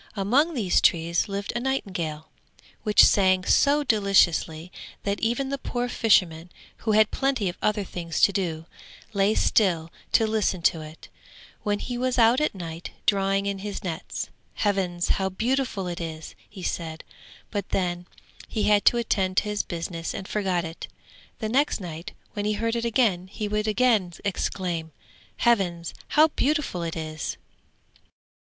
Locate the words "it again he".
22.75-23.47